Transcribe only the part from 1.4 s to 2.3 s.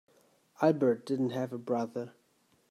a brother.